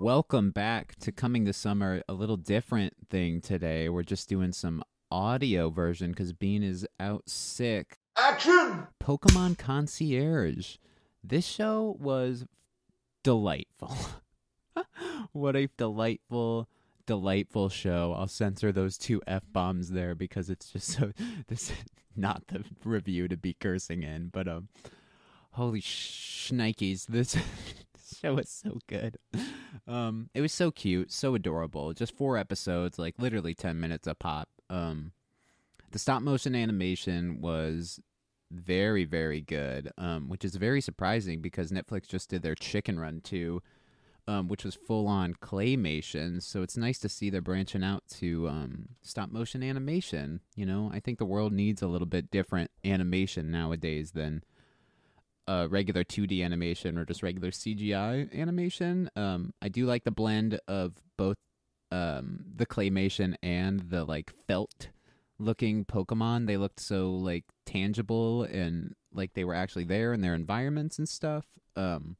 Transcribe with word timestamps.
Welcome 0.00 0.50
back 0.50 0.96
to 0.96 1.12
Coming 1.12 1.44
this 1.44 1.56
Summer. 1.56 2.02
A 2.08 2.14
little 2.14 2.36
different 2.36 2.94
thing 3.10 3.40
today. 3.40 3.88
We're 3.88 4.02
just 4.02 4.28
doing 4.28 4.52
some 4.52 4.82
audio 5.08 5.70
version 5.70 6.10
because 6.10 6.32
Bean 6.32 6.64
is 6.64 6.84
out 6.98 7.28
sick. 7.28 7.98
Action! 8.18 8.88
Pokemon 9.00 9.56
Concierge. 9.56 10.78
This 11.22 11.46
show 11.46 11.96
was 12.00 12.44
delightful. 13.22 13.96
what 15.32 15.54
a 15.54 15.68
delightful, 15.76 16.68
delightful 17.06 17.68
show. 17.68 18.16
I'll 18.18 18.26
censor 18.26 18.72
those 18.72 18.98
two 18.98 19.22
F 19.28 19.44
bombs 19.52 19.90
there 19.90 20.16
because 20.16 20.50
it's 20.50 20.70
just 20.70 20.88
so. 20.88 21.12
This 21.46 21.70
is 21.70 21.76
not 22.16 22.48
the 22.48 22.64
review 22.84 23.28
to 23.28 23.36
be 23.36 23.54
cursing 23.54 24.02
in, 24.02 24.30
but 24.32 24.48
um, 24.48 24.68
holy 25.52 25.80
shnikes, 25.80 27.06
this, 27.06 27.34
this 27.94 28.18
show 28.20 28.36
is 28.38 28.50
so 28.50 28.80
good. 28.88 29.18
Um, 29.86 30.30
it 30.34 30.40
was 30.40 30.52
so 30.52 30.70
cute, 30.70 31.12
so 31.12 31.34
adorable. 31.34 31.92
Just 31.92 32.16
four 32.16 32.36
episodes, 32.36 32.98
like 32.98 33.14
literally 33.18 33.54
ten 33.54 33.80
minutes 33.80 34.06
a 34.06 34.14
pop. 34.14 34.48
Um, 34.70 35.12
the 35.90 35.98
stop 35.98 36.22
motion 36.22 36.54
animation 36.54 37.40
was 37.40 38.00
very 38.50 39.04
very 39.04 39.40
good 39.40 39.90
um 39.98 40.28
which 40.28 40.44
is 40.44 40.56
very 40.56 40.80
surprising 40.80 41.40
because 41.40 41.72
netflix 41.72 42.06
just 42.06 42.28
did 42.28 42.42
their 42.42 42.54
chicken 42.54 42.98
run 42.98 43.20
too 43.20 43.60
um 44.28 44.48
which 44.48 44.64
was 44.64 44.74
full 44.74 45.06
on 45.06 45.34
claymation 45.34 46.42
so 46.42 46.62
it's 46.62 46.76
nice 46.76 46.98
to 46.98 47.08
see 47.08 47.30
they're 47.30 47.40
branching 47.40 47.82
out 47.82 48.02
to 48.08 48.48
um 48.48 48.88
stop 49.02 49.30
motion 49.30 49.62
animation 49.62 50.40
you 50.54 50.64
know 50.64 50.90
i 50.92 51.00
think 51.00 51.18
the 51.18 51.24
world 51.24 51.52
needs 51.52 51.82
a 51.82 51.88
little 51.88 52.06
bit 52.06 52.30
different 52.30 52.70
animation 52.84 53.50
nowadays 53.50 54.12
than 54.12 54.42
uh 55.46 55.66
regular 55.70 56.04
2d 56.04 56.42
animation 56.42 56.96
or 56.96 57.04
just 57.04 57.22
regular 57.22 57.50
cgi 57.50 58.32
animation 58.34 59.10
um 59.16 59.52
i 59.60 59.68
do 59.68 59.86
like 59.86 60.04
the 60.04 60.10
blend 60.10 60.58
of 60.66 60.94
both 61.16 61.36
um 61.92 62.44
the 62.56 62.66
claymation 62.66 63.34
and 63.42 63.80
the 63.90 64.04
like 64.04 64.32
felt 64.46 64.88
looking 65.38 65.84
Pokemon. 65.84 66.46
They 66.46 66.56
looked 66.56 66.80
so 66.80 67.10
like 67.10 67.44
tangible 67.66 68.44
and 68.44 68.94
like 69.12 69.34
they 69.34 69.44
were 69.44 69.54
actually 69.54 69.84
there 69.84 70.12
in 70.12 70.20
their 70.20 70.34
environments 70.34 70.98
and 70.98 71.08
stuff. 71.08 71.46
Um 71.76 72.16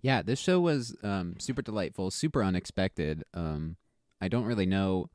yeah, 0.00 0.22
this 0.22 0.38
show 0.38 0.60
was 0.60 0.96
um 1.02 1.34
super 1.38 1.62
delightful, 1.62 2.10
super 2.10 2.42
unexpected. 2.42 3.24
Um 3.34 3.76
I 4.20 4.28
don't 4.28 4.44
really 4.44 4.66
know 4.66 5.10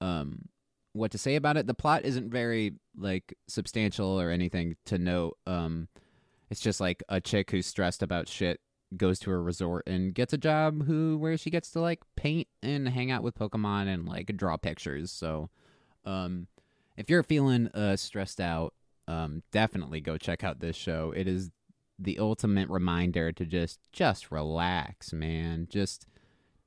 um 0.00 0.48
what 0.92 1.10
to 1.12 1.18
say 1.18 1.36
about 1.36 1.56
it. 1.56 1.66
The 1.66 1.74
plot 1.74 2.04
isn't 2.04 2.30
very 2.30 2.74
like 2.96 3.36
substantial 3.46 4.20
or 4.20 4.30
anything 4.30 4.76
to 4.86 4.98
note. 4.98 5.36
Um 5.46 5.88
it's 6.50 6.60
just 6.60 6.80
like 6.80 7.02
a 7.08 7.20
chick 7.20 7.50
who's 7.50 7.66
stressed 7.66 8.02
about 8.02 8.28
shit 8.28 8.60
goes 8.96 9.18
to 9.18 9.30
a 9.30 9.36
resort 9.36 9.86
and 9.86 10.14
gets 10.14 10.32
a 10.32 10.38
job 10.38 10.86
who 10.86 11.18
where 11.18 11.36
she 11.36 11.50
gets 11.50 11.70
to 11.70 11.80
like 11.80 12.00
paint 12.16 12.48
and 12.62 12.88
hang 12.88 13.10
out 13.10 13.22
with 13.22 13.38
Pokemon 13.38 13.86
and 13.92 14.08
like 14.08 14.34
draw 14.36 14.56
pictures. 14.56 15.10
So 15.10 15.50
um, 16.04 16.46
if 16.96 17.10
you're 17.10 17.22
feeling 17.22 17.68
uh, 17.68 17.96
stressed 17.96 18.40
out, 18.40 18.74
um, 19.06 19.42
definitely 19.52 20.00
go 20.00 20.16
check 20.16 20.42
out 20.42 20.60
this 20.60 20.76
show. 20.76 21.12
It 21.14 21.28
is 21.28 21.50
the 21.98 22.18
ultimate 22.18 22.68
reminder 22.68 23.32
to 23.32 23.44
just 23.44 23.80
just 23.92 24.30
relax, 24.30 25.12
man. 25.12 25.66
Just 25.70 26.06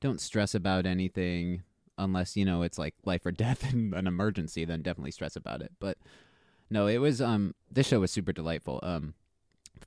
don't 0.00 0.20
stress 0.20 0.54
about 0.54 0.86
anything 0.86 1.62
unless 1.98 2.36
you 2.36 2.44
know 2.44 2.62
it's 2.62 2.78
like 2.78 2.94
life 3.04 3.26
or 3.26 3.32
death 3.32 3.68
and 3.72 3.94
an 3.94 4.06
emergency. 4.06 4.64
Then 4.64 4.82
definitely 4.82 5.12
stress 5.12 5.34
about 5.34 5.62
it. 5.62 5.72
But 5.80 5.98
no, 6.70 6.86
it 6.86 6.98
was 6.98 7.20
um 7.20 7.54
this 7.70 7.88
show 7.88 8.00
was 8.00 8.10
super 8.10 8.32
delightful. 8.32 8.78
Um, 8.82 9.14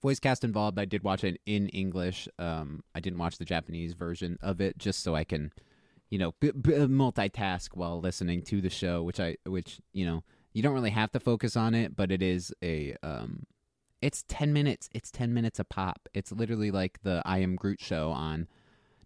voice 0.01 0.19
cast 0.19 0.43
involved. 0.43 0.79
I 0.79 0.85
did 0.85 1.03
watch 1.03 1.23
it 1.23 1.39
in 1.45 1.69
English. 1.69 2.27
Um, 2.39 2.83
I 2.93 2.99
didn't 2.99 3.19
watch 3.19 3.37
the 3.37 3.45
Japanese 3.45 3.93
version 3.93 4.37
of 4.41 4.61
it 4.61 4.77
just 4.77 5.03
so 5.03 5.15
I 5.15 5.23
can 5.23 5.51
you 6.09 6.19
know 6.19 6.33
b- 6.39 6.51
b- 6.51 6.73
multitask 6.73 7.69
while 7.73 7.99
listening 7.99 8.41
to 8.41 8.61
the 8.61 8.69
show 8.69 9.03
which 9.03 9.19
i 9.19 9.35
which 9.45 9.79
you 9.93 10.05
know 10.05 10.23
you 10.53 10.61
don't 10.61 10.73
really 10.73 10.91
have 10.91 11.11
to 11.11 11.19
focus 11.19 11.55
on 11.55 11.73
it 11.73 11.95
but 11.95 12.11
it 12.11 12.21
is 12.21 12.53
a 12.63 12.95
um 13.03 13.45
it's 14.01 14.23
10 14.27 14.53
minutes 14.53 14.89
it's 14.93 15.11
10 15.11 15.33
minutes 15.33 15.59
a 15.59 15.63
pop 15.63 16.07
it's 16.13 16.31
literally 16.31 16.71
like 16.71 17.01
the 17.03 17.21
i 17.25 17.39
am 17.39 17.55
groot 17.55 17.81
show 17.81 18.11
on 18.11 18.47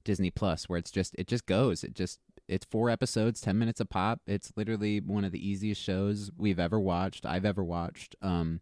disney 0.04 0.30
plus 0.30 0.68
where 0.68 0.78
it's 0.78 0.92
just 0.92 1.16
it 1.18 1.28
just 1.28 1.46
goes 1.46 1.84
it 1.84 1.94
just 1.94 2.20
it's 2.48 2.66
four 2.66 2.90
episodes 2.90 3.42
10 3.42 3.58
minutes 3.58 3.80
a 3.80 3.86
pop 3.86 4.22
it's 4.28 4.52
literally 4.56 5.00
one 5.00 5.24
of 5.24 5.32
the 5.32 5.48
easiest 5.48 5.82
shows 5.82 6.32
we've 6.38 6.60
ever 6.60 6.80
watched 6.80 7.26
i've 7.26 7.46
ever 7.46 7.64
watched 7.64 8.16
um 8.22 8.60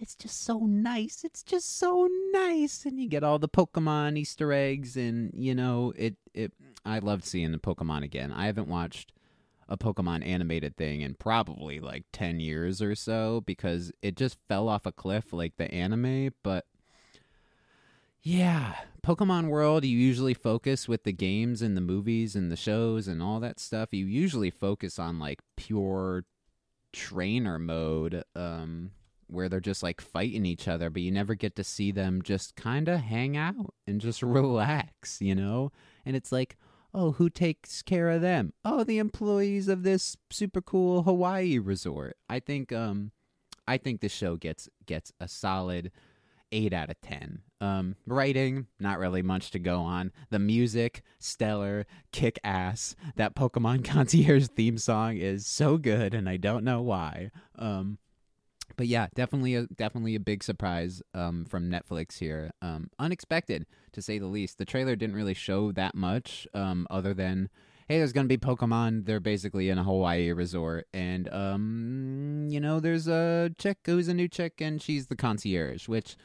it's 0.00 0.14
just 0.14 0.42
so 0.42 0.58
nice. 0.60 1.24
It's 1.24 1.42
just 1.42 1.78
so 1.78 2.08
nice, 2.32 2.84
and 2.84 3.00
you 3.00 3.08
get 3.08 3.24
all 3.24 3.38
the 3.38 3.48
Pokemon 3.48 4.18
Easter 4.18 4.52
eggs, 4.52 4.96
and 4.96 5.32
you 5.34 5.54
know 5.54 5.92
it. 5.96 6.16
It. 6.34 6.52
I 6.84 6.98
loved 7.00 7.24
seeing 7.24 7.52
the 7.52 7.58
Pokemon 7.58 8.04
again. 8.04 8.32
I 8.32 8.46
haven't 8.46 8.68
watched 8.68 9.12
a 9.68 9.76
Pokemon 9.76 10.26
animated 10.26 10.76
thing 10.76 11.02
in 11.02 11.14
probably 11.14 11.80
like 11.80 12.04
ten 12.12 12.40
years 12.40 12.80
or 12.80 12.94
so 12.94 13.42
because 13.42 13.92
it 14.02 14.16
just 14.16 14.38
fell 14.48 14.68
off 14.68 14.86
a 14.86 14.92
cliff 14.92 15.32
like 15.32 15.56
the 15.56 15.70
anime. 15.72 16.32
But 16.42 16.64
yeah, 18.22 18.74
Pokemon 19.02 19.48
World, 19.48 19.84
you 19.84 19.96
usually 19.96 20.34
focus 20.34 20.88
with 20.88 21.04
the 21.04 21.12
games 21.12 21.62
and 21.62 21.76
the 21.76 21.80
movies 21.80 22.34
and 22.34 22.50
the 22.50 22.56
shows 22.56 23.08
and 23.08 23.22
all 23.22 23.40
that 23.40 23.60
stuff. 23.60 23.92
You 23.92 24.06
usually 24.06 24.50
focus 24.50 24.98
on 24.98 25.18
like 25.18 25.40
pure 25.56 26.24
trainer 26.92 27.58
mode. 27.58 28.24
Um, 28.34 28.90
where 29.28 29.48
they're 29.48 29.60
just 29.60 29.82
like 29.82 30.00
fighting 30.00 30.44
each 30.46 30.68
other, 30.68 30.90
but 30.90 31.02
you 31.02 31.10
never 31.10 31.34
get 31.34 31.56
to 31.56 31.64
see 31.64 31.92
them 31.92 32.22
just 32.22 32.56
kind 32.56 32.88
of 32.88 33.00
hang 33.00 33.36
out 33.36 33.74
and 33.86 34.00
just 34.00 34.22
relax, 34.22 35.20
you 35.20 35.34
know? 35.34 35.72
And 36.04 36.16
it's 36.16 36.32
like, 36.32 36.56
oh, 36.94 37.12
who 37.12 37.30
takes 37.30 37.82
care 37.82 38.10
of 38.10 38.22
them? 38.22 38.52
Oh, 38.64 38.84
the 38.84 38.98
employees 38.98 39.68
of 39.68 39.82
this 39.82 40.16
super 40.30 40.60
cool 40.60 41.02
Hawaii 41.02 41.58
resort. 41.58 42.16
I 42.28 42.40
think 42.40 42.72
um 42.72 43.12
I 43.66 43.76
think 43.76 44.00
the 44.00 44.08
show 44.08 44.36
gets 44.36 44.68
gets 44.86 45.12
a 45.20 45.28
solid 45.28 45.92
8 46.50 46.72
out 46.72 46.90
of 46.90 47.00
10. 47.02 47.40
Um 47.60 47.96
writing, 48.06 48.66
not 48.80 48.98
really 48.98 49.22
much 49.22 49.50
to 49.52 49.58
go 49.58 49.80
on. 49.80 50.12
The 50.30 50.38
music, 50.38 51.02
stellar, 51.18 51.86
kick 52.12 52.38
ass. 52.42 52.96
That 53.16 53.34
Pokemon 53.34 53.84
Concierge 53.88 54.48
theme 54.48 54.78
song 54.78 55.16
is 55.16 55.46
so 55.46 55.76
good 55.76 56.14
and 56.14 56.28
I 56.28 56.36
don't 56.36 56.64
know 56.64 56.82
why. 56.82 57.30
Um 57.56 57.98
but 58.78 58.86
yeah, 58.86 59.08
definitely 59.14 59.56
a 59.56 59.66
definitely 59.66 60.14
a 60.14 60.20
big 60.20 60.42
surprise 60.42 61.02
um, 61.12 61.44
from 61.44 61.68
Netflix 61.68 62.20
here. 62.20 62.52
Um, 62.62 62.88
unexpected 62.98 63.66
to 63.92 64.00
say 64.00 64.18
the 64.18 64.26
least. 64.28 64.56
The 64.56 64.64
trailer 64.64 64.94
didn't 64.94 65.16
really 65.16 65.34
show 65.34 65.72
that 65.72 65.96
much, 65.96 66.46
um, 66.54 66.86
other 66.88 67.12
than 67.12 67.50
hey, 67.88 67.98
there's 67.98 68.12
gonna 68.12 68.28
be 68.28 68.38
Pokemon. 68.38 69.04
They're 69.04 69.18
basically 69.18 69.68
in 69.68 69.78
a 69.78 69.84
Hawaii 69.84 70.30
resort, 70.30 70.86
and 70.94 71.28
um, 71.34 72.46
you 72.48 72.60
know, 72.60 72.78
there's 72.78 73.08
a 73.08 73.50
chick 73.58 73.78
who's 73.84 74.06
a 74.06 74.14
new 74.14 74.28
chick, 74.28 74.60
and 74.60 74.80
she's 74.80 75.08
the 75.08 75.16
concierge. 75.16 75.88
Which, 75.88 76.16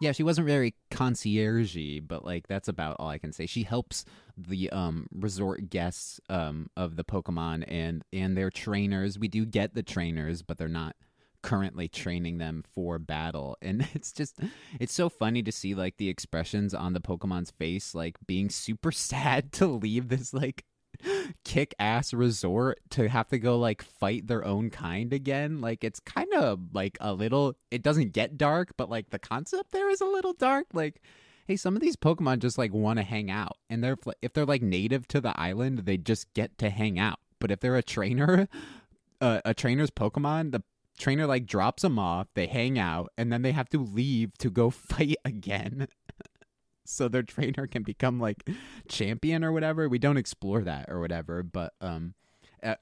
yeah, 0.00 0.10
she 0.10 0.24
wasn't 0.24 0.48
very 0.48 0.74
conciergey, 0.90 2.06
but 2.06 2.24
like 2.24 2.48
that's 2.48 2.66
about 2.66 2.96
all 2.98 3.08
I 3.10 3.18
can 3.18 3.32
say. 3.32 3.46
She 3.46 3.62
helps 3.62 4.04
the 4.36 4.70
um 4.70 5.06
resort 5.14 5.70
guests 5.70 6.18
um 6.28 6.68
of 6.76 6.96
the 6.96 7.04
Pokemon 7.04 7.62
and 7.68 8.02
and 8.12 8.36
their 8.36 8.50
trainers. 8.50 9.20
We 9.20 9.28
do 9.28 9.46
get 9.46 9.74
the 9.74 9.84
trainers, 9.84 10.42
but 10.42 10.58
they're 10.58 10.66
not 10.66 10.96
currently 11.42 11.88
training 11.88 12.38
them 12.38 12.64
for 12.74 12.98
battle. 12.98 13.56
And 13.62 13.86
it's 13.94 14.12
just 14.12 14.38
it's 14.80 14.92
so 14.92 15.08
funny 15.08 15.42
to 15.42 15.52
see 15.52 15.74
like 15.74 15.96
the 15.96 16.08
expressions 16.08 16.74
on 16.74 16.92
the 16.92 17.00
pokemon's 17.00 17.50
face 17.50 17.94
like 17.94 18.16
being 18.26 18.50
super 18.50 18.92
sad 18.92 19.52
to 19.54 19.66
leave 19.66 20.08
this 20.08 20.34
like 20.34 20.64
kick 21.44 21.74
ass 21.78 22.12
resort 22.12 22.80
to 22.90 23.08
have 23.08 23.28
to 23.28 23.38
go 23.38 23.58
like 23.58 23.82
fight 23.82 24.26
their 24.26 24.44
own 24.44 24.70
kind 24.70 25.12
again. 25.12 25.60
Like 25.60 25.84
it's 25.84 26.00
kind 26.00 26.32
of 26.34 26.60
like 26.72 26.98
a 27.00 27.12
little 27.12 27.54
it 27.70 27.82
doesn't 27.82 28.12
get 28.12 28.38
dark 28.38 28.74
but 28.76 28.90
like 28.90 29.10
the 29.10 29.18
concept 29.18 29.72
there 29.72 29.90
is 29.90 30.00
a 30.00 30.06
little 30.06 30.34
dark. 30.34 30.66
Like 30.72 31.00
hey 31.46 31.56
some 31.56 31.76
of 31.76 31.82
these 31.82 31.96
pokemon 31.96 32.40
just 32.40 32.58
like 32.58 32.72
want 32.72 32.98
to 32.98 33.04
hang 33.04 33.30
out. 33.30 33.56
And 33.70 33.82
they're 33.82 33.98
if 34.20 34.32
they're 34.32 34.46
like 34.46 34.62
native 34.62 35.06
to 35.08 35.20
the 35.20 35.38
island 35.40 35.80
they 35.80 35.96
just 35.96 36.32
get 36.34 36.58
to 36.58 36.70
hang 36.70 36.98
out. 36.98 37.20
But 37.38 37.50
if 37.50 37.60
they're 37.60 37.76
a 37.76 37.82
trainer 37.82 38.48
uh, 39.20 39.40
a 39.44 39.54
trainer's 39.54 39.90
pokemon 39.90 40.52
the 40.52 40.62
trainer 40.98 41.26
like 41.26 41.46
drops 41.46 41.82
them 41.82 41.98
off, 41.98 42.28
they 42.34 42.46
hang 42.46 42.78
out, 42.78 43.10
and 43.16 43.32
then 43.32 43.42
they 43.42 43.52
have 43.52 43.68
to 43.70 43.78
leave 43.78 44.36
to 44.38 44.50
go 44.50 44.70
fight 44.70 45.16
again. 45.24 45.88
so 46.84 47.08
their 47.08 47.22
trainer 47.22 47.66
can 47.66 47.82
become 47.82 48.20
like 48.20 48.48
champion 48.88 49.44
or 49.44 49.52
whatever. 49.52 49.88
We 49.88 49.98
don't 49.98 50.16
explore 50.16 50.62
that 50.62 50.86
or 50.88 51.00
whatever, 51.00 51.42
but 51.42 51.74
um 51.80 52.14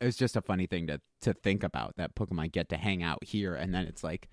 it's 0.01 0.19
just 0.19 0.37
a 0.37 0.43
funny 0.43 0.67
thing 0.67 0.87
to 0.89 1.01
to 1.23 1.33
think 1.33 1.63
about 1.63 1.97
that 1.97 2.15
Pokemon 2.15 2.53
get 2.53 2.69
to 2.69 2.77
hang 2.77 3.03
out 3.03 3.25
here 3.25 3.55
and 3.55 3.75
then 3.75 3.87
it's 3.87 4.05
like 4.05 4.29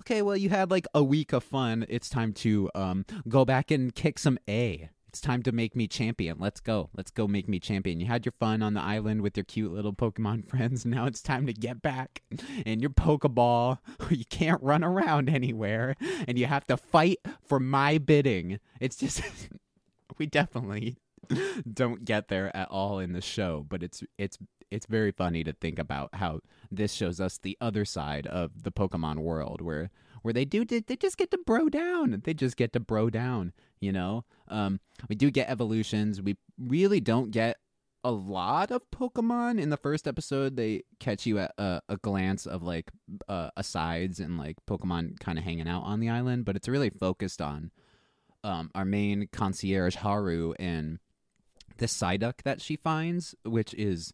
okay, 0.00 0.22
well 0.22 0.36
you 0.36 0.50
had 0.50 0.70
like 0.70 0.86
a 0.94 1.02
week 1.02 1.32
of 1.32 1.44
fun. 1.44 1.86
It's 1.88 2.08
time 2.08 2.32
to 2.34 2.70
um 2.74 3.04
go 3.28 3.44
back 3.44 3.70
and 3.70 3.94
kick 3.94 4.18
some 4.18 4.38
A. 4.48 4.90
It's 5.08 5.20
time 5.20 5.42
to 5.44 5.52
make 5.52 5.74
me 5.74 5.88
champion. 5.88 6.36
Let's 6.38 6.60
go. 6.60 6.90
Let's 6.94 7.10
go 7.10 7.26
make 7.26 7.48
me 7.48 7.58
champion. 7.58 7.98
You 7.98 8.06
had 8.06 8.26
your 8.26 8.34
fun 8.38 8.62
on 8.62 8.74
the 8.74 8.82
island 8.82 9.22
with 9.22 9.36
your 9.36 9.44
cute 9.44 9.72
little 9.72 9.94
Pokemon 9.94 10.46
friends. 10.48 10.84
Now 10.84 11.06
it's 11.06 11.22
time 11.22 11.46
to 11.46 11.52
get 11.54 11.80
back 11.80 12.22
in 12.66 12.80
your 12.80 12.90
Pokeball. 12.90 13.78
You 14.10 14.24
can't 14.24 14.62
run 14.62 14.82
around 14.82 15.28
anywhere 15.28 15.94
and 16.26 16.38
you 16.38 16.46
have 16.46 16.66
to 16.68 16.76
fight 16.76 17.18
for 17.46 17.60
my 17.60 17.98
bidding. 17.98 18.58
It's 18.80 18.96
just, 18.96 19.22
we 20.18 20.26
definitely 20.26 20.96
don't 21.70 22.04
get 22.04 22.28
there 22.28 22.54
at 22.56 22.68
all 22.70 22.98
in 22.98 23.12
the 23.12 23.20
show, 23.20 23.64
but 23.68 23.82
it's 23.82 24.02
it's 24.16 24.38
it's 24.70 24.86
very 24.86 25.12
funny 25.12 25.44
to 25.44 25.52
think 25.52 25.78
about 25.78 26.14
how 26.14 26.40
this 26.70 26.92
shows 26.92 27.20
us 27.20 27.38
the 27.38 27.56
other 27.60 27.84
side 27.84 28.26
of 28.26 28.62
the 28.62 28.72
Pokemon 28.72 29.18
world 29.18 29.60
where 29.60 29.90
where 30.22 30.34
they 30.34 30.44
do 30.44 30.64
they 30.64 30.96
just 30.96 31.16
get 31.16 31.30
to 31.30 31.38
bro 31.38 31.68
down. 31.68 32.22
They 32.24 32.34
just 32.34 32.56
get 32.56 32.72
to 32.72 32.80
bro 32.80 33.10
down, 33.10 33.52
you 33.80 33.92
know? 33.92 34.24
Um 34.48 34.80
we 35.08 35.16
do 35.16 35.30
get 35.30 35.48
evolutions. 35.48 36.20
We 36.20 36.36
really 36.58 37.00
don't 37.00 37.30
get 37.30 37.58
a 38.04 38.10
lot 38.10 38.70
of 38.70 38.90
Pokemon 38.90 39.60
in 39.60 39.70
the 39.70 39.76
first 39.76 40.06
episode. 40.06 40.56
They 40.56 40.84
catch 41.00 41.26
you 41.26 41.38
at 41.38 41.52
a, 41.58 41.82
a 41.88 41.96
glance 41.96 42.46
of 42.46 42.62
like 42.62 42.90
uh, 43.28 43.50
asides 43.56 44.20
and 44.20 44.38
like 44.38 44.56
Pokemon 44.66 45.18
kind 45.20 45.38
of 45.38 45.44
hanging 45.44 45.68
out 45.68 45.82
on 45.82 46.00
the 46.00 46.08
island, 46.08 46.44
but 46.44 46.56
it's 46.56 46.68
really 46.68 46.90
focused 46.90 47.42
on 47.42 47.70
um, 48.44 48.70
our 48.74 48.84
main 48.84 49.28
concierge 49.32 49.96
Haru 49.96 50.54
and 50.58 51.00
the 51.78 51.86
Psyduck 51.86 52.42
that 52.44 52.60
she 52.60 52.76
finds, 52.76 53.34
which 53.44 53.74
is 53.74 54.12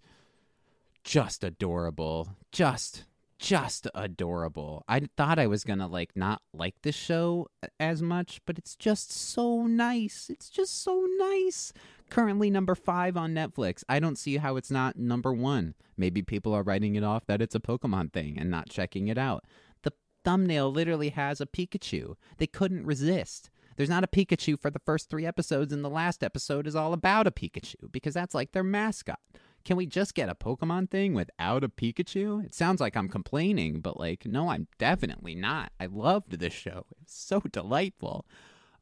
just 1.04 1.44
adorable. 1.44 2.36
Just 2.50 3.04
just 3.38 3.86
adorable. 3.94 4.84
I 4.88 5.02
thought 5.18 5.38
I 5.38 5.46
was 5.46 5.64
going 5.64 5.80
to 5.80 5.86
like 5.86 6.16
not 6.16 6.40
like 6.54 6.76
this 6.82 6.94
show 6.94 7.48
uh, 7.62 7.66
as 7.78 8.00
much, 8.00 8.40
but 8.46 8.56
it's 8.56 8.74
just 8.74 9.12
so 9.12 9.66
nice. 9.66 10.28
It's 10.30 10.48
just 10.48 10.82
so 10.82 11.06
nice. 11.18 11.72
Currently 12.10 12.48
number 12.48 12.74
5 12.74 13.16
on 13.16 13.34
Netflix. 13.34 13.84
I 13.88 13.98
don't 13.98 14.16
see 14.16 14.38
how 14.38 14.56
it's 14.56 14.70
not 14.70 14.96
number 14.96 15.32
1. 15.32 15.74
Maybe 15.96 16.22
people 16.22 16.54
are 16.54 16.62
writing 16.62 16.94
it 16.94 17.04
off 17.04 17.26
that 17.26 17.42
it's 17.42 17.54
a 17.54 17.60
Pokemon 17.60 18.12
thing 18.12 18.38
and 18.38 18.50
not 18.50 18.70
checking 18.70 19.08
it 19.08 19.18
out. 19.18 19.44
The 19.82 19.92
thumbnail 20.24 20.72
literally 20.72 21.10
has 21.10 21.40
a 21.40 21.46
Pikachu. 21.46 22.14
They 22.38 22.46
couldn't 22.46 22.86
resist. 22.86 23.50
There's 23.76 23.90
not 23.90 24.04
a 24.04 24.08
Pikachu 24.08 24.58
for 24.58 24.70
the 24.70 24.80
first 24.86 25.10
3 25.10 25.26
episodes 25.26 25.72
and 25.72 25.84
the 25.84 25.90
last 25.90 26.22
episode 26.22 26.66
is 26.66 26.76
all 26.76 26.94
about 26.94 27.26
a 27.26 27.32
Pikachu 27.32 27.90
because 27.92 28.14
that's 28.14 28.34
like 28.34 28.52
their 28.52 28.64
mascot. 28.64 29.18
Can 29.64 29.76
we 29.76 29.86
just 29.86 30.14
get 30.14 30.28
a 30.28 30.34
Pokemon 30.34 30.90
thing 30.90 31.14
without 31.14 31.64
a 31.64 31.68
Pikachu? 31.68 32.44
It 32.44 32.54
sounds 32.54 32.80
like 32.80 32.96
I'm 32.96 33.08
complaining, 33.08 33.80
but 33.80 33.98
like, 33.98 34.26
no, 34.26 34.50
I'm 34.50 34.68
definitely 34.78 35.34
not. 35.34 35.72
I 35.80 35.86
loved 35.86 36.38
this 36.38 36.52
show. 36.52 36.84
It 36.90 36.98
was 37.00 37.08
so 37.08 37.40
delightful. 37.52 38.26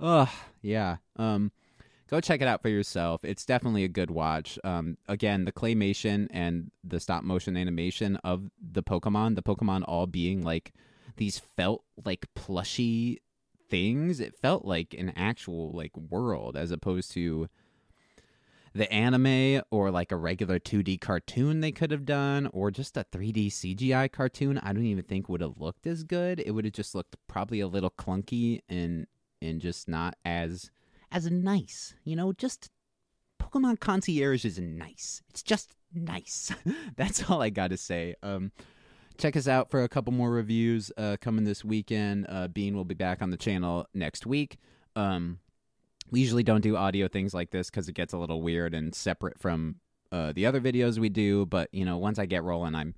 Ugh, 0.00 0.28
yeah. 0.60 0.96
Um, 1.16 1.52
go 2.10 2.20
check 2.20 2.42
it 2.42 2.48
out 2.48 2.62
for 2.62 2.68
yourself. 2.68 3.24
It's 3.24 3.46
definitely 3.46 3.84
a 3.84 3.88
good 3.88 4.10
watch. 4.10 4.58
Um, 4.64 4.98
again, 5.06 5.44
the 5.44 5.52
claymation 5.52 6.26
and 6.30 6.72
the 6.82 6.98
stop 6.98 7.22
motion 7.22 7.56
animation 7.56 8.16
of 8.16 8.50
the 8.60 8.82
Pokemon, 8.82 9.36
the 9.36 9.42
Pokemon 9.42 9.84
all 9.86 10.06
being 10.06 10.42
like 10.42 10.72
these 11.16 11.38
felt 11.38 11.84
like 12.04 12.26
plushy 12.34 13.20
things. 13.70 14.18
It 14.18 14.36
felt 14.36 14.64
like 14.64 14.94
an 14.94 15.12
actual 15.14 15.70
like 15.72 15.96
world 15.96 16.56
as 16.56 16.72
opposed 16.72 17.12
to 17.12 17.48
the 18.74 18.90
anime 18.92 19.62
or 19.70 19.90
like 19.90 20.12
a 20.12 20.16
regular 20.16 20.58
2D 20.58 21.00
cartoon 21.00 21.60
they 21.60 21.72
could 21.72 21.90
have 21.90 22.04
done 22.04 22.48
or 22.52 22.70
just 22.70 22.96
a 22.96 23.04
3D 23.12 23.48
CGI 23.48 24.10
cartoon, 24.10 24.58
I 24.58 24.72
don't 24.72 24.86
even 24.86 25.04
think 25.04 25.28
would 25.28 25.40
have 25.40 25.58
looked 25.58 25.86
as 25.86 26.04
good. 26.04 26.40
It 26.40 26.52
would 26.52 26.64
have 26.64 26.74
just 26.74 26.94
looked 26.94 27.16
probably 27.28 27.60
a 27.60 27.68
little 27.68 27.90
clunky 27.90 28.60
and 28.68 29.06
and 29.40 29.60
just 29.60 29.88
not 29.88 30.14
as 30.24 30.70
as 31.10 31.30
nice. 31.30 31.94
You 32.04 32.16
know, 32.16 32.32
just 32.32 32.70
Pokemon 33.40 33.80
Concierge 33.80 34.44
is 34.44 34.58
nice. 34.58 35.22
It's 35.28 35.42
just 35.42 35.74
nice. 35.92 36.52
That's 36.96 37.28
all 37.28 37.42
I 37.42 37.50
got 37.50 37.70
to 37.70 37.76
say. 37.76 38.14
Um 38.22 38.52
check 39.18 39.36
us 39.36 39.46
out 39.46 39.70
for 39.70 39.82
a 39.82 39.88
couple 39.88 40.12
more 40.12 40.30
reviews 40.30 40.90
uh, 40.96 41.16
coming 41.20 41.44
this 41.44 41.64
weekend. 41.64 42.26
Uh, 42.28 42.48
Bean 42.48 42.74
will 42.74 42.84
be 42.84 42.94
back 42.94 43.22
on 43.22 43.30
the 43.30 43.36
channel 43.36 43.86
next 43.94 44.26
week. 44.26 44.58
Um, 44.96 45.38
we 46.12 46.20
usually 46.20 46.42
don't 46.44 46.60
do 46.60 46.76
audio 46.76 47.08
things 47.08 47.34
like 47.34 47.50
this 47.50 47.70
because 47.70 47.88
it 47.88 47.94
gets 47.94 48.12
a 48.12 48.18
little 48.18 48.42
weird 48.42 48.74
and 48.74 48.94
separate 48.94 49.40
from 49.40 49.76
uh, 50.12 50.32
the 50.32 50.44
other 50.46 50.60
videos 50.60 50.98
we 50.98 51.08
do. 51.08 51.46
But 51.46 51.70
you 51.72 51.84
know, 51.84 51.96
once 51.96 52.18
I 52.18 52.26
get 52.26 52.44
rolling, 52.44 52.74
I'm 52.74 52.94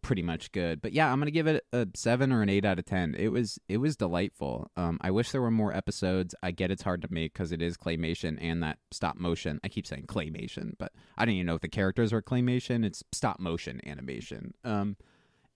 pretty 0.00 0.22
much 0.22 0.52
good. 0.52 0.80
But 0.80 0.92
yeah, 0.92 1.12
I'm 1.12 1.18
gonna 1.18 1.32
give 1.32 1.48
it 1.48 1.64
a 1.72 1.88
seven 1.94 2.32
or 2.32 2.40
an 2.40 2.48
eight 2.48 2.64
out 2.64 2.78
of 2.78 2.84
ten. 2.84 3.16
It 3.18 3.28
was 3.28 3.58
it 3.68 3.78
was 3.78 3.96
delightful. 3.96 4.70
Um, 4.76 4.98
I 5.00 5.10
wish 5.10 5.32
there 5.32 5.42
were 5.42 5.50
more 5.50 5.74
episodes. 5.76 6.36
I 6.40 6.52
get 6.52 6.70
it's 6.70 6.82
hard 6.82 7.02
to 7.02 7.08
make 7.10 7.32
because 7.32 7.50
it 7.50 7.60
is 7.60 7.76
claymation 7.76 8.38
and 8.40 8.62
that 8.62 8.78
stop 8.92 9.16
motion. 9.16 9.58
I 9.64 9.68
keep 9.68 9.86
saying 9.86 10.06
claymation, 10.06 10.72
but 10.78 10.92
I 11.18 11.24
don't 11.24 11.34
even 11.34 11.46
know 11.46 11.56
if 11.56 11.62
the 11.62 11.68
characters 11.68 12.12
are 12.12 12.22
claymation. 12.22 12.84
It's 12.84 13.02
stop 13.10 13.40
motion 13.40 13.80
animation. 13.84 14.54
Um, 14.64 14.96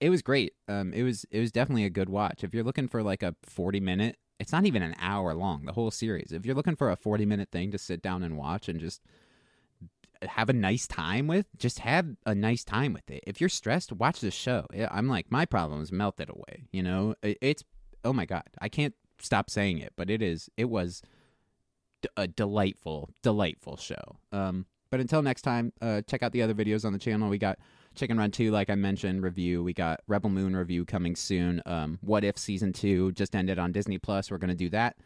it 0.01 0.11
was 0.11 0.23
great. 0.23 0.55
Um, 0.67 0.93
it 0.93 1.05
was 1.05 1.25
it 1.31 1.39
was 1.39 1.53
definitely 1.53 1.85
a 1.85 1.91
good 1.91 2.09
watch. 2.09 2.43
If 2.43 2.53
you're 2.53 2.65
looking 2.65 2.89
for 2.89 3.05
like 3.05 3.23
a 3.23 3.37
40 3.45 3.79
minute 3.79 4.17
it's 4.39 4.53
not 4.53 4.67
even 4.67 4.83
an 4.83 4.95
hour 5.01 5.35
long, 5.35 5.65
the 5.65 5.73
whole 5.73 5.91
series. 5.91 6.33
If 6.33 6.45
you're 6.45 6.55
looking 6.55 6.77
for 6.77 6.91
a 6.91 6.97
40 6.97 7.27
minute 7.27 7.51
thing 7.51 7.71
to 7.71 7.79
sit 7.79 8.03
down 8.03 8.23
and 8.23 8.37
watch 8.37 8.69
and 8.69 8.79
just 8.79 9.01
have 10.23 10.49
a 10.49 10.53
nice 10.53 10.87
time 10.87 11.27
with, 11.27 11.47
just 11.59 11.81
have 11.81 12.07
a 12.25 12.35
nice 12.35 12.65
time 12.65 12.93
with 12.93 13.11
it. 13.11 13.23
If 13.27 13.41
you're 13.41 13.49
stressed, 13.49 13.93
watch 13.93 14.21
the 14.21 14.31
show. 14.31 14.67
I'm 14.91 15.09
like, 15.09 15.31
my 15.31 15.45
problems 15.45 15.93
melted 15.93 16.31
away. 16.31 16.69
You 16.73 16.83
know, 16.83 17.15
it's, 17.23 17.65
oh 18.05 18.13
my 18.13 18.27
God, 18.27 18.45
I 18.61 18.69
can't 18.69 18.95
stop 19.21 19.51
saying 19.51 19.79
it, 19.79 19.93
but 19.97 20.11
it 20.11 20.23
is, 20.23 20.51
it 20.57 20.67
was 20.67 21.03
a 22.17 22.27
delightful, 22.27 23.11
delightful 23.23 23.77
show. 23.77 24.19
Um, 24.33 24.67
but 24.91 25.01
until 25.01 25.23
next 25.23 25.43
time, 25.43 25.73
uh, 25.81 26.03
check 26.03 26.23
out 26.23 26.33
the 26.33 26.43
other 26.43 26.55
videos 26.55 26.85
on 26.85 26.93
the 26.93 26.99
channel. 26.99 27.29
We 27.29 27.39
got 27.39 27.59
Chicken 27.97 28.19
Run 28.19 28.31
2, 28.31 28.51
like 28.51 28.71
I 28.71 28.75
mentioned, 28.75 29.23
review. 29.23 29.63
We 29.63 29.73
got 29.73 30.01
Rebel 30.07 30.31
Moon 30.31 30.55
review 30.55 30.85
coming 30.85 31.17
soon. 31.17 31.63
Um, 31.67 31.99
what 32.03 32.25
If 32.25 32.39
Season 32.39 32.73
2 32.73 33.13
just 33.13 33.35
ended 33.35 33.59
on 33.59 33.73
Disney 33.73 33.99
Plus. 33.99 34.31
We're 34.31 34.39
going 34.39 34.51
to 34.51 34.55
do 34.55 34.69
that. 34.71 34.97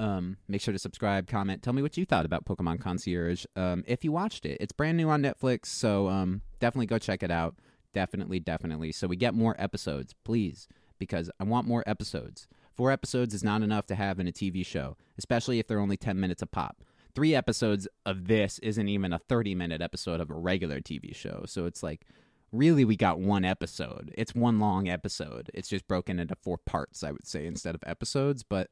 Um, 0.00 0.36
make 0.46 0.60
sure 0.60 0.72
to 0.72 0.78
subscribe, 0.78 1.26
comment, 1.26 1.62
tell 1.62 1.72
me 1.72 1.82
what 1.82 1.96
you 1.96 2.04
thought 2.04 2.24
about 2.24 2.44
Pokemon 2.44 2.80
Concierge. 2.80 3.44
Um, 3.56 3.82
if 3.86 4.04
you 4.04 4.12
watched 4.12 4.46
it, 4.46 4.58
it's 4.60 4.72
brand 4.72 4.96
new 4.96 5.08
on 5.10 5.22
Netflix, 5.22 5.66
so 5.66 6.08
um, 6.08 6.42
definitely 6.60 6.86
go 6.86 6.98
check 6.98 7.22
it 7.22 7.32
out. 7.32 7.56
Definitely, 7.94 8.38
definitely. 8.38 8.92
So 8.92 9.08
we 9.08 9.16
get 9.16 9.34
more 9.34 9.56
episodes, 9.58 10.14
please, 10.24 10.68
because 10.98 11.30
I 11.40 11.44
want 11.44 11.66
more 11.66 11.82
episodes. 11.86 12.46
Four 12.76 12.92
episodes 12.92 13.34
is 13.34 13.42
not 13.42 13.62
enough 13.62 13.86
to 13.86 13.96
have 13.96 14.20
in 14.20 14.28
a 14.28 14.32
TV 14.32 14.64
show, 14.64 14.96
especially 15.18 15.58
if 15.58 15.66
they're 15.66 15.80
only 15.80 15.96
10 15.96 16.20
minutes 16.20 16.42
a 16.42 16.46
pop. 16.46 16.84
Three 17.12 17.34
episodes 17.34 17.88
of 18.06 18.28
this 18.28 18.60
isn't 18.60 18.88
even 18.88 19.12
a 19.12 19.18
30 19.18 19.56
minute 19.56 19.82
episode 19.82 20.20
of 20.20 20.30
a 20.30 20.34
regular 20.34 20.80
TV 20.80 21.12
show. 21.12 21.42
So 21.46 21.66
it's 21.66 21.82
like 21.82 22.06
really 22.52 22.84
we 22.84 22.96
got 22.96 23.20
one 23.20 23.44
episode. 23.44 24.12
It's 24.16 24.34
one 24.34 24.58
long 24.58 24.88
episode. 24.88 25.50
It's 25.54 25.68
just 25.68 25.86
broken 25.86 26.18
into 26.18 26.34
four 26.36 26.58
parts, 26.58 27.02
I 27.02 27.12
would 27.12 27.26
say, 27.26 27.46
instead 27.46 27.74
of 27.74 27.82
episodes. 27.86 28.42
But 28.42 28.68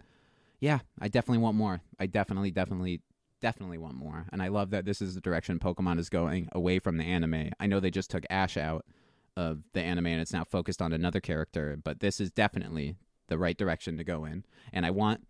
yeah, 0.61 0.81
I 1.01 1.09
definitely 1.09 1.43
want 1.43 1.57
more. 1.57 1.81
I 1.99 2.07
definitely, 2.07 2.51
definitely, 2.51 3.03
definitely 3.41 3.79
want 3.79 3.97
more. 3.97 4.27
And 4.33 4.43
I 4.43 4.49
love 4.49 4.71
that 4.71 4.85
this 4.85 5.03
is 5.03 5.15
the 5.15 5.21
direction 5.21 5.59
Pokemon 5.59 5.99
is 5.99 6.09
going 6.09 6.49
away 6.53 6.79
from 6.79 6.97
the 6.97 7.05
anime. 7.05 7.51
I 7.61 7.67
know 7.67 7.81
they 7.81 7.91
just 7.91 8.11
took 8.11 8.25
Ash 8.31 8.57
out 8.57 8.85
of 9.37 9.61
the 9.75 9.83
anime 9.83 10.07
and 10.07 10.21
it's 10.21 10.33
now 10.33 10.45
focused 10.45 10.81
on 10.81 10.93
another 10.93 11.21
character, 11.21 11.77
but 11.83 12.01
this 12.01 12.21
is 12.21 12.31
definitely 12.31 12.97
the 13.29 13.37
right 13.37 13.57
direction 13.57 13.99
to 13.99 14.05
go 14.05 14.25
in. 14.25 14.45
And 14.73 14.87
I 14.87 14.91
want 14.91 15.27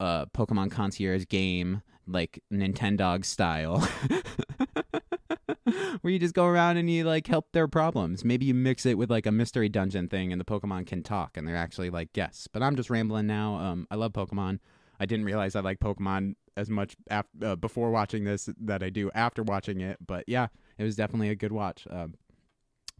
a 0.00 0.26
Pokemon 0.34 0.70
Concierge 0.70 1.26
game 1.28 1.82
like 2.06 2.42
Nintendo 2.52 3.24
style. 3.24 3.86
where 6.02 6.12
you 6.12 6.18
just 6.18 6.34
go 6.34 6.44
around 6.44 6.76
and 6.76 6.90
you 6.90 7.04
like 7.04 7.26
help 7.26 7.52
their 7.52 7.66
problems. 7.66 8.24
Maybe 8.24 8.46
you 8.46 8.54
mix 8.54 8.84
it 8.84 8.98
with 8.98 9.10
like 9.10 9.24
a 9.24 9.32
mystery 9.32 9.68
dungeon 9.68 10.08
thing 10.08 10.32
and 10.32 10.40
the 10.40 10.44
Pokemon 10.44 10.86
can 10.86 11.02
talk 11.02 11.36
and 11.36 11.48
they're 11.48 11.56
actually 11.56 11.90
like 11.90 12.12
guests. 12.12 12.46
But 12.48 12.62
I'm 12.62 12.76
just 12.76 12.90
rambling 12.90 13.26
now. 13.26 13.56
Um, 13.56 13.86
I 13.90 13.94
love 13.94 14.12
Pokemon. 14.12 14.58
I 15.00 15.06
didn't 15.06 15.24
realize 15.24 15.56
I 15.56 15.60
like 15.60 15.80
Pokemon 15.80 16.34
as 16.56 16.68
much 16.68 16.96
af- 17.10 17.26
uh, 17.42 17.56
before 17.56 17.90
watching 17.90 18.24
this 18.24 18.48
that 18.60 18.82
I 18.82 18.90
do 18.90 19.10
after 19.14 19.42
watching 19.42 19.80
it. 19.80 19.96
But 20.04 20.24
yeah, 20.26 20.48
it 20.76 20.84
was 20.84 20.96
definitely 20.96 21.30
a 21.30 21.34
good 21.34 21.52
watch. 21.52 21.86
Um, 21.88 22.14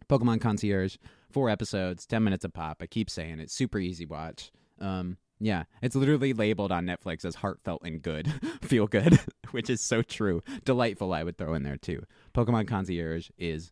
Pokemon 0.09 0.41
Concierge, 0.41 0.97
four 1.29 1.49
episodes, 1.49 2.05
10 2.05 2.23
minutes 2.23 2.45
a 2.45 2.49
pop. 2.49 2.81
I 2.81 2.87
keep 2.87 3.09
saying 3.09 3.39
it. 3.39 3.51
Super 3.51 3.79
easy 3.79 4.05
watch. 4.05 4.51
Um, 4.79 5.17
yeah, 5.39 5.63
it's 5.81 5.95
literally 5.95 6.33
labeled 6.33 6.71
on 6.71 6.85
Netflix 6.85 7.25
as 7.25 7.35
heartfelt 7.35 7.81
and 7.83 8.01
good, 8.01 8.31
feel 8.61 8.87
good, 8.87 9.19
which 9.51 9.69
is 9.69 9.81
so 9.81 10.01
true. 10.01 10.41
Delightful, 10.65 11.13
I 11.13 11.23
would 11.23 11.37
throw 11.37 11.53
in 11.53 11.63
there 11.63 11.77
too. 11.77 12.03
Pokemon 12.33 12.67
Concierge 12.67 13.29
is 13.37 13.71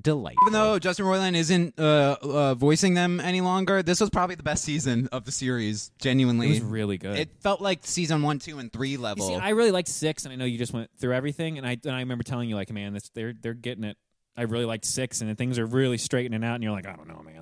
delightful. 0.00 0.38
Even 0.46 0.52
though 0.52 0.78
Justin 0.78 1.06
Roiland 1.06 1.34
isn't 1.34 1.78
uh, 1.78 2.16
uh, 2.22 2.54
voicing 2.54 2.94
them 2.94 3.18
any 3.20 3.40
longer, 3.40 3.82
this 3.82 4.00
was 4.00 4.10
probably 4.10 4.36
the 4.36 4.42
best 4.42 4.64
season 4.64 5.08
of 5.12 5.24
the 5.24 5.32
series. 5.32 5.90
Genuinely, 5.98 6.46
It 6.46 6.50
was 6.50 6.60
really 6.60 6.98
good. 6.98 7.18
It 7.18 7.30
felt 7.40 7.60
like 7.60 7.80
season 7.82 8.22
one, 8.22 8.38
two, 8.38 8.58
and 8.58 8.72
three 8.72 8.90
You 8.90 8.98
level. 8.98 9.26
see, 9.26 9.34
I 9.34 9.50
really 9.50 9.72
liked 9.72 9.88
six, 9.88 10.24
and 10.24 10.32
I 10.32 10.36
know 10.36 10.44
you 10.44 10.58
just 10.58 10.72
went 10.72 10.90
through 10.98 11.14
everything, 11.14 11.58
and 11.58 11.66
I 11.66 11.76
and 11.84 11.94
I 11.94 12.00
remember 12.00 12.24
telling 12.24 12.48
you 12.48 12.54
like, 12.54 12.70
man, 12.72 12.94
this, 12.94 13.08
they're 13.14 13.32
they're 13.40 13.54
getting 13.54 13.84
it. 13.84 13.96
I 14.36 14.42
really 14.42 14.64
liked 14.64 14.86
six, 14.86 15.20
and 15.20 15.28
then 15.28 15.36
things 15.36 15.58
are 15.58 15.66
really 15.66 15.98
straightening 15.98 16.42
out, 16.42 16.54
and 16.54 16.62
you're 16.64 16.72
like, 16.72 16.86
I 16.86 16.94
don't 16.96 17.08
know, 17.08 17.20
man. 17.22 17.40